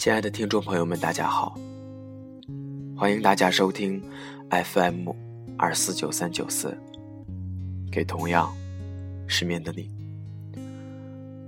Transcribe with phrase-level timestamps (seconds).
[0.00, 1.54] 亲爱的听众朋友们，大家好，
[2.96, 4.02] 欢迎大家收听
[4.48, 5.10] FM
[5.58, 6.74] 二四九三九四，
[7.92, 8.50] 给同样
[9.26, 9.90] 失眠的你，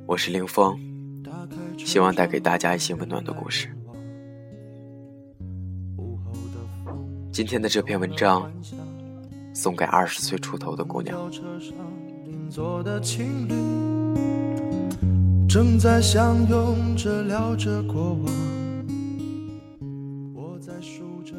[0.05, 0.79] 我是凌峰，
[1.79, 3.75] 希望带给大家一些温暖的故事。
[7.33, 8.53] 今天的这篇文章
[9.55, 11.19] 送给二十岁出头的姑娘。
[15.53, 18.25] 正在相拥着聊着过往，
[20.33, 21.35] 我在数着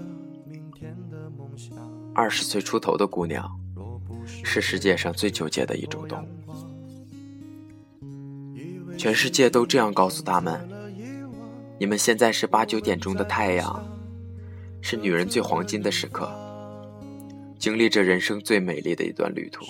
[0.47, 1.75] 明天的梦想。
[2.13, 3.49] 二十岁出头的姑娘，
[4.43, 6.27] 是世界上最纠结的一种动物。
[8.99, 10.61] 全世界都这样告诉他们：
[11.79, 13.83] 你们现在是八九点钟的太阳，
[14.79, 16.31] 是女人最黄金的时刻，
[17.63, 19.63] 经历着人生最美丽的一段旅途。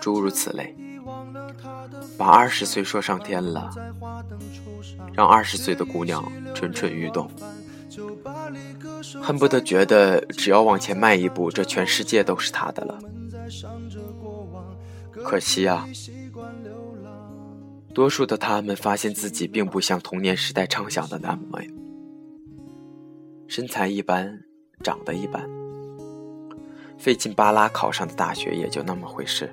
[0.00, 0.72] 诸如此类。
[2.16, 3.68] 把二十岁说上天了，
[5.12, 6.24] 让二十岁的姑娘
[6.54, 7.28] 蠢蠢欲动，
[9.20, 12.96] 恨不得觉得只要往前迈一步，这全世界都是她的了。
[15.24, 15.88] 可惜啊，
[17.92, 21.58] 多数的他们发现自己并不像童年时代畅想的那么，
[23.48, 24.44] 身材一般，
[24.84, 25.50] 长得一般，
[27.00, 29.50] 费劲巴拉考上的大学也就那么回事。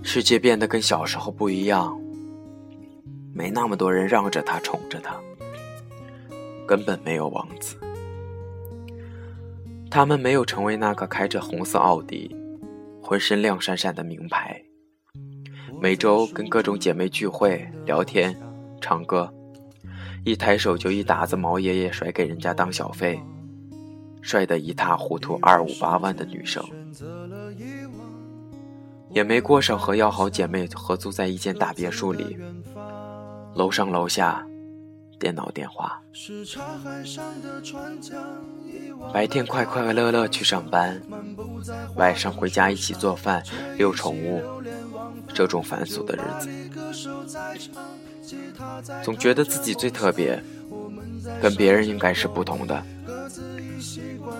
[0.00, 2.00] 世界变得跟小时候不一样，
[3.34, 5.20] 没那么多人让着他、宠着他，
[6.68, 7.76] 根本没有王子。
[9.90, 12.32] 他们没有成为那个开着红色奥迪、
[13.02, 14.62] 浑身亮闪闪的名牌，
[15.80, 18.36] 每周跟各种姐妹聚会、聊天、
[18.80, 19.32] 唱歌，
[20.24, 23.20] 一抬手就一沓子毛爷爷甩给人家当小费，
[24.24, 26.64] 帅得一塌糊涂二五八万的女生。
[29.10, 32.38] 也没过上和要好姐妹合租在一间大别墅里，
[33.54, 34.44] 楼上楼下，
[35.20, 36.00] 电脑电话，
[39.12, 41.02] 白天快快乐乐去上班，
[41.96, 43.42] 晚上回家一起做饭、
[43.76, 44.42] 遛宠物，
[45.34, 46.48] 这种繁琐的日子，
[49.02, 50.42] 总觉得自己最特别，
[51.42, 52.82] 跟别人应该是不同的。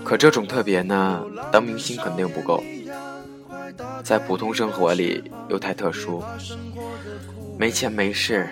[0.04, 2.62] 可这种特别呢，当明星肯定不够。
[4.02, 6.22] 在普通生活里又太特殊，
[7.58, 8.48] 没钱没势，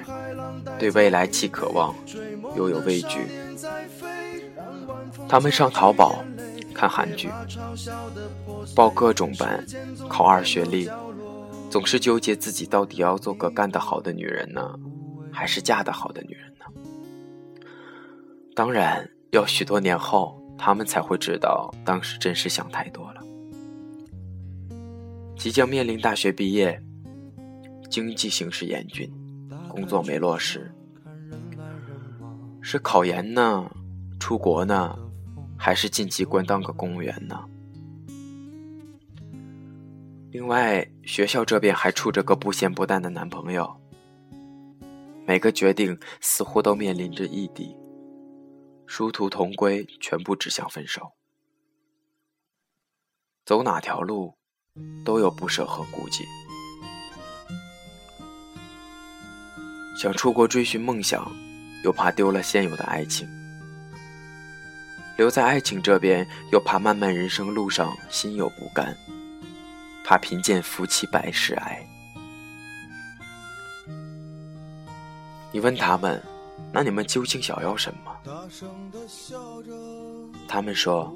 [0.78, 1.94] 对未来既渴望
[2.56, 3.26] 又有畏惧。
[5.28, 6.24] 他们上淘宝
[6.74, 7.30] 看韩剧，
[8.74, 9.64] 报各种班，
[10.08, 10.90] 考二学历，
[11.70, 14.74] 总是纠结自己到底要做个干得好的女人呢，
[15.30, 16.64] 还是嫁得好的女人呢？
[18.54, 23.20] 当然，要许多年后，他们才会知道，当时真是想太多了。
[25.36, 26.80] 即将面临大学毕业，
[27.90, 29.12] 经济形势严峻，
[29.68, 30.72] 工作没落实，
[32.60, 33.68] 是考研呢，
[34.20, 34.96] 出国呢，
[35.58, 37.42] 还是进机关当个公务员呢？
[40.30, 43.68] 另外，学校这边还处着个不咸不淡的男朋友，
[45.26, 47.76] 每个决定似乎都面临着异地，
[48.94, 51.14] 殊途同归，全部指向分手，
[53.46, 54.36] 走哪条路？
[55.02, 56.24] 都有不舍和顾忌，
[59.96, 61.26] 想出国追寻梦想，
[61.82, 63.26] 又怕丢了现有的爱情；
[65.16, 68.94] 留在爱情这边，又怕漫漫人生路上心有不甘，
[70.04, 71.82] 怕贫贱夫妻百事哀。
[75.50, 76.22] 你问他们，
[76.72, 78.48] 那你们究竟想要什么？
[80.48, 81.14] 他们说，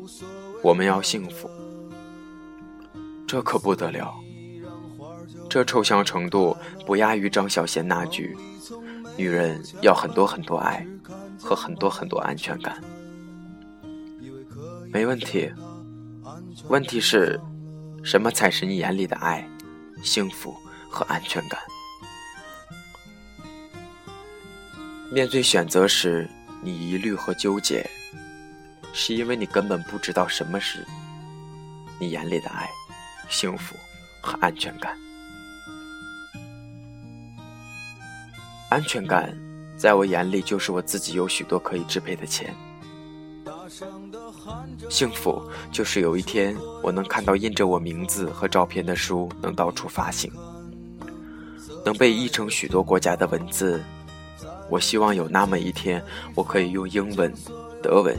[0.62, 1.50] 我们要幸福。
[3.26, 4.14] 这可不得了，
[5.48, 6.56] 这抽象程度
[6.86, 8.36] 不亚于张小娴那句
[9.16, 10.86] ：“女人要很多很多爱
[11.40, 12.80] 和很多很多安全感。”
[14.92, 15.50] 没问题，
[16.68, 17.40] 问题是，
[18.04, 19.46] 什么才是你眼里的爱、
[20.02, 20.54] 幸福
[20.88, 21.58] 和安全感？
[25.12, 26.28] 面对选择时，
[26.62, 27.88] 你疑虑和纠结，
[28.92, 30.84] 是因为你根本不知道什么是
[31.98, 32.68] 你眼里的爱。
[33.28, 33.74] 幸福
[34.20, 34.96] 和安全感，
[38.70, 39.36] 安全感
[39.76, 42.54] 在我眼里就是我自己有许多可以支配的钱。
[44.88, 45.42] 幸福
[45.72, 50.30] 就是有一天我能看到印着我名字和照片的书能到处发行，
[51.84, 53.82] 能被译成许多国家的文字。
[54.68, 56.02] 我希望有那么一天，
[56.34, 57.32] 我可以用英文、
[57.82, 58.16] 德文，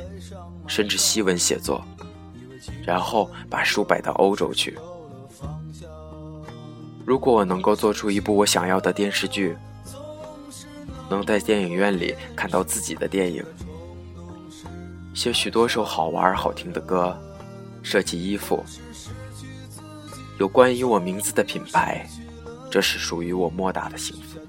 [0.67, 1.83] 甚至西文写作，
[2.85, 4.77] 然后把书摆到欧洲去。
[7.05, 9.55] 如果我能够做出一部我想要的电视剧，
[11.09, 13.43] 能在电影院里看到自己的电影，
[15.13, 17.17] 写许多首好玩好听的歌，
[17.81, 18.63] 设计衣服，
[20.37, 22.05] 有关于我名字的品牌，
[22.69, 24.39] 这是属于我莫大的幸福。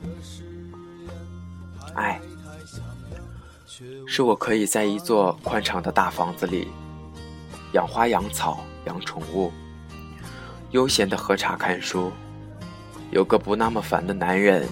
[1.94, 2.20] 爱，
[4.06, 6.68] 是我可以在一座宽敞的大房子里
[7.72, 9.52] 养花养草养宠物，
[10.70, 12.12] 悠闲的喝茶看书，
[13.10, 14.68] 有个不那么烦的男人。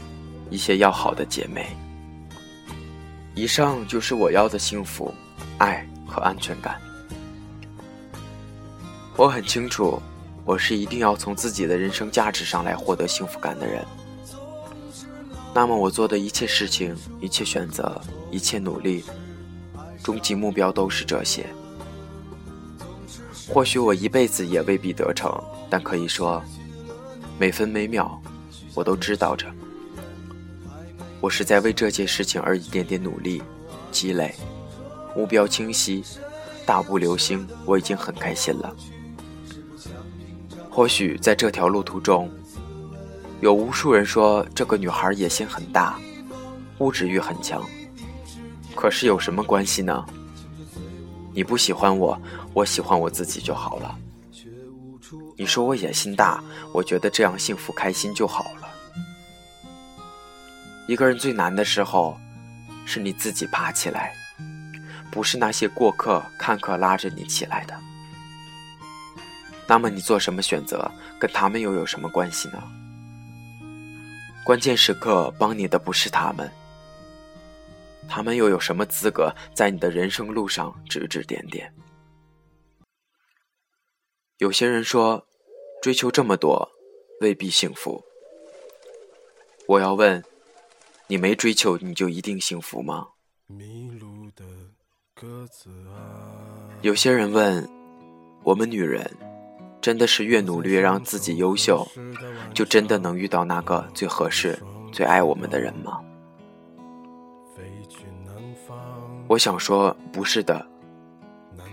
[0.49, 1.77] 一些要好的姐妹。
[3.35, 5.13] 以上就是我要的幸福、
[5.59, 6.81] 爱和安全感。
[9.17, 10.01] 我很清楚，
[10.45, 13.85] 我是一定要从自己的人生价值上来获得幸福感的人。
[15.57, 17.99] 那么，我做的一切事情、一切选择、
[18.31, 19.03] 一切努力，
[20.03, 21.47] 终极目标都是这些。
[23.49, 25.33] 或许我一辈子也未必得逞，
[25.71, 26.43] 但可以说，
[27.39, 28.21] 每分每秒，
[28.75, 29.47] 我都知道着。
[31.23, 33.43] 我是在为这件事情而一点点努力、
[33.91, 34.35] 积累，
[35.17, 36.05] 目标清晰，
[36.67, 38.77] 大步流星，我已经很开心了。
[40.69, 42.31] 或许在这条路途中，
[43.41, 45.99] 有无数人说这个女孩野心很大，
[46.79, 47.63] 物质欲很强。
[48.75, 50.05] 可是有什么关系呢？
[51.35, 52.19] 你不喜欢我，
[52.55, 53.99] 我喜欢我自己就好了。
[55.37, 56.43] 你说我野心大，
[56.73, 58.69] 我觉得这样幸福开心就好了。
[60.89, 62.19] 一个人最难的时候，
[62.87, 64.15] 是你自己爬起来，
[65.11, 67.75] 不是那些过客、看客拉着你起来的。
[69.67, 72.63] 那么你做什么选择，跟他们又有什么关系呢？
[74.47, 76.49] 关键时刻帮你的不是他们，
[78.09, 81.75] 他们又有什么资格在你的人生路上指指点点？
[84.39, 85.27] 有些人说，
[85.83, 86.71] 追求这么多，
[87.21, 88.05] 未必幸福。
[89.67, 90.23] 我要问。
[91.09, 93.09] 你没追求，你就一定幸福吗？
[96.83, 97.69] 有些人问，
[98.43, 99.09] 我们女人
[99.87, 101.87] 真的是越努力让自己优秀，
[102.53, 104.59] 就真的能遇到那个最合适、
[104.91, 106.01] 最爱我们的人吗？
[109.29, 110.67] 我想说，不是的，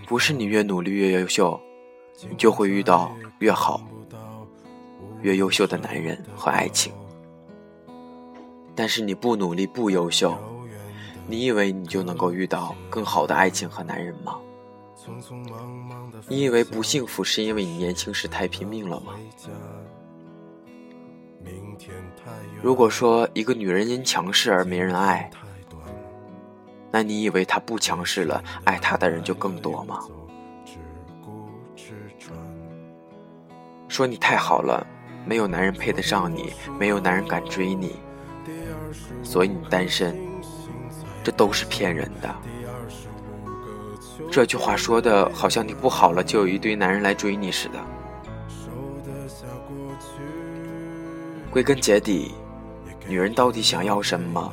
[0.06, 1.60] 不是你越努力越优秀，
[2.30, 3.84] 你就会遇到越好、
[5.20, 6.92] 越优秀的男人和爱情。
[8.76, 10.38] 但是你不努力不优秀，
[11.26, 14.38] 你以为你就能够遇到更好的爱情和男人吗？
[16.28, 19.12] 你以为不幸福是因为你年轻时太拼命了吗？
[22.62, 25.30] 如果说一个女人因强势而没人爱，
[26.90, 30.00] 那你以为她不强势了，爱她的人就更多吗？
[33.88, 34.86] 说你太好了，
[35.26, 37.96] 没有男人配得上你，没有男人敢追你。
[39.22, 40.16] 所以你单身，
[41.22, 42.34] 这都是骗人的。
[44.30, 47.78] 这句话说的好像你不好了就有一堆男人来追你似的。
[51.50, 52.34] 归根结底，
[53.06, 54.52] 女人到底想要什么？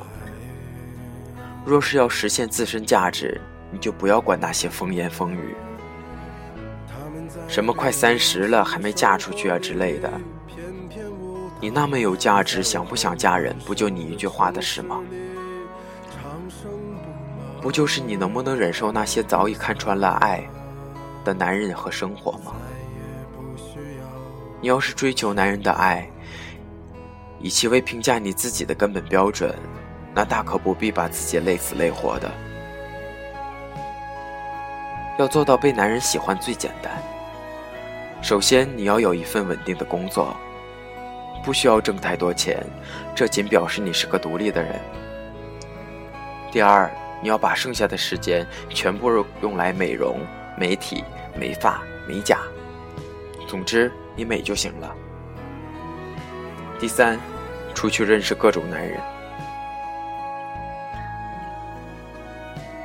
[1.64, 3.40] 若是要实现自身价值，
[3.70, 5.56] 你就不要管那些风言风语，
[7.48, 10.10] 什么快三十了还没嫁出去啊之类的。
[11.60, 13.56] 你那么有价值，想不想嫁人？
[13.66, 15.00] 不就你一句话的事吗？
[17.62, 20.42] 不就是你能不能忍受那些早已看穿了爱
[21.24, 22.52] 的男人和生活吗？
[24.60, 26.06] 你要是追求男人的爱，
[27.38, 29.54] 以其为评价你自己的根本标准，
[30.12, 32.30] 那大可不必把自己累死累活的。
[35.18, 36.92] 要做到被男人喜欢最简单，
[38.20, 40.36] 首先你要有一份稳定的工作。
[41.44, 42.64] 不需要挣太多钱，
[43.16, 44.80] 这仅表示你是个独立的人。
[46.52, 46.88] 第二，
[47.22, 50.20] 你要把剩下的时间全部用来美容、
[50.58, 51.04] 美体、
[51.38, 52.40] 美发、美甲，
[53.46, 54.92] 总之你美就行了。
[56.80, 57.16] 第三，
[57.74, 59.00] 出去认识各种男人。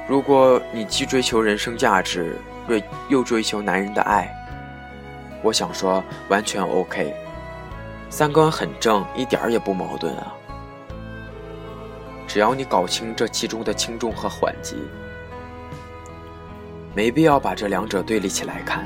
[0.07, 4.31] 如果你既追求人生价值，又又追求男人的爱，
[5.41, 7.13] 我想说完全 OK。
[8.09, 10.33] 三观很正，一点儿也不矛盾啊！
[12.37, 14.75] 只要你搞清这其中的轻重和缓急，
[16.93, 18.85] 没必要把这两者对立起来看，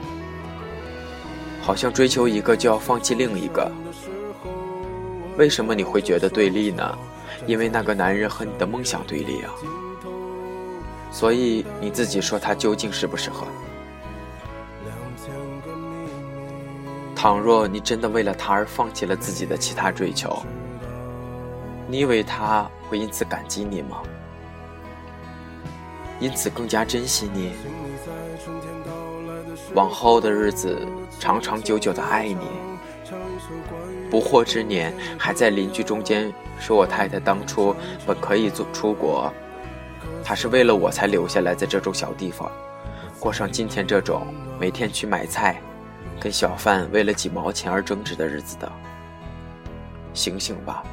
[1.62, 3.70] 好像追求一个就要放弃另一个。
[5.38, 6.98] 为什么你会觉得对立呢？
[7.46, 9.52] 因为那个男人和你的梦想对立啊！
[11.12, 13.46] 所以你自己说他究竟适不适合？
[17.14, 20.42] 倘若你真的为了他而放弃了自己的其他追求，
[21.92, 24.02] 你以为他会因此感激你吗？
[26.22, 27.52] 因此更加珍惜你？
[29.74, 30.88] 往后的日子，
[31.20, 32.48] 长长久久的爱你。
[34.10, 37.76] 不惑之年，还在邻居中间说我太太当初
[38.08, 39.30] 本可以走出国，
[40.24, 42.50] 她是为了我才留下来在这种小地方，
[43.20, 45.62] 过上今天这种每天去买菜，
[46.22, 48.72] 跟小贩为了几毛钱而争执的日子的。
[50.14, 50.86] 醒醒吧！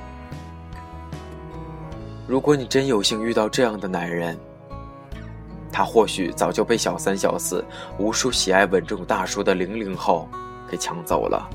[2.28, 4.38] 如果你真有幸遇到这样的男人，
[5.72, 7.64] 他或许早就被小三小四、
[7.98, 10.28] 无数喜爱稳重大叔的零零后
[10.70, 11.48] 给抢走了。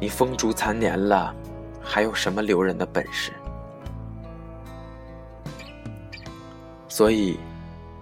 [0.00, 1.34] 你风烛残年了，
[1.82, 3.32] 还有什么留人的本事？
[6.86, 7.36] 所以，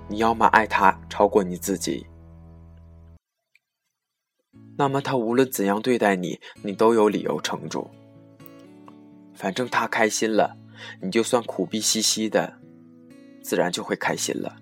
[0.07, 2.07] 你要么爱他超过你自己，
[4.77, 7.91] 那么他无论怎样对待你，你都有理由撑住。
[9.41, 10.59] 反正他开心了，
[11.01, 12.59] 你就算苦逼兮兮的。
[13.43, 14.61] 自然就会开心了，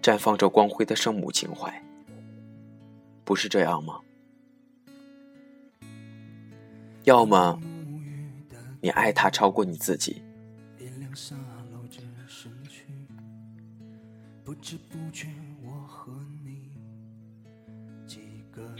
[0.00, 1.84] 绽放着光辉的圣母情怀，
[3.24, 4.00] 不是这样吗？
[7.04, 7.60] 要么
[8.80, 10.22] 你爱他超过你自己，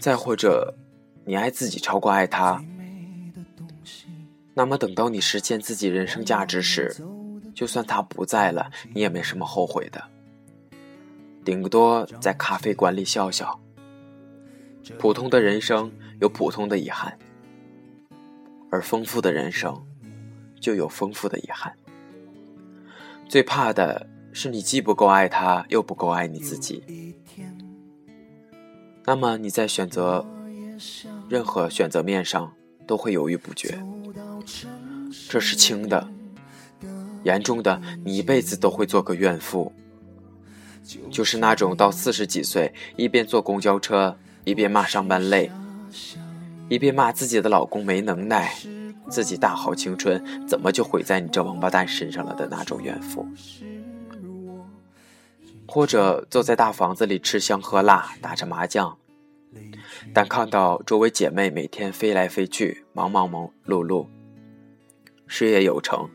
[0.00, 0.75] 再或者
[1.26, 2.64] 你爱自己超过爱他，
[4.58, 6.92] 那么等到你实现自己人生价值时。
[7.54, 10.02] 就算他不在了，你也没什么后悔的，
[11.44, 13.60] 顶多在咖啡馆里笑笑。
[14.98, 17.16] 普通的人生有普通的遗憾，
[18.70, 19.80] 而丰富的人生
[20.60, 21.72] 就有丰富的遗憾。
[23.28, 27.14] 最怕的是你既不够爱他，又不够爱你自己。
[29.04, 30.24] 那么你在选择
[31.28, 32.52] 任何选择面上
[32.86, 33.80] 都会犹豫不决，
[35.28, 36.08] 这是轻的。
[37.25, 39.73] 严重的，你一辈子都会做个怨妇，
[41.11, 45.50] 就是那种到四十几岁，一边坐公交车，一边骂上班累，
[46.68, 48.54] 一边骂自己的老公没能耐，
[49.11, 53.26] 自己大好青春怎么就毁在你这王八蛋身上了的那种怨妇。
[55.66, 58.97] 或者坐在大房子里吃香喝辣，打着麻将，
[60.14, 64.06] 但看到周围姐妹每天飞来飞去，忙忙忙碌碌，
[65.28, 66.08] 事业有成。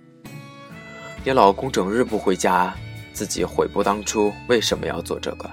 [1.24, 2.76] 你老公整日不回家，
[3.14, 5.50] 自己悔不当初为什么要做这个。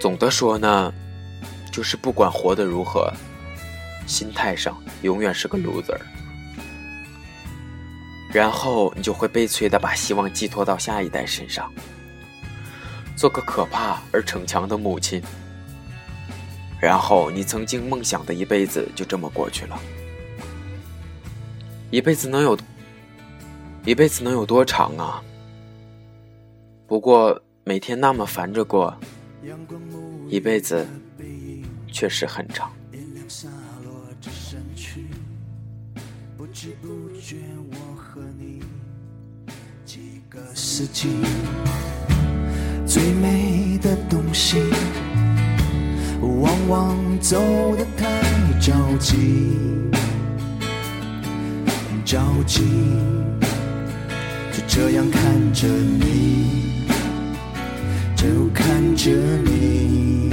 [0.00, 0.92] 总的说呢，
[1.72, 3.12] 就是不管活得如何，
[4.06, 5.98] 心态上永远是个 loser。
[8.32, 11.72] 然后你就会悲催的把希望寄托到下一代身上，
[13.16, 15.20] 做个可怕而逞强的母亲。
[16.80, 19.78] 然后你曾经梦想的一辈子就这么过去了。
[21.90, 22.58] 一辈子能有，
[23.84, 25.22] 一辈子能有多长啊？
[26.86, 28.96] 不过每天那么烦着过，
[30.28, 30.86] 一辈子
[31.90, 32.70] 确实很长。
[42.86, 44.62] 最美的东西，
[46.68, 47.38] 往走
[47.76, 49.14] 得太着急。
[52.04, 52.62] 着急，
[54.52, 56.86] 就这样看着你，
[58.16, 59.10] 就看着
[59.44, 60.32] 你。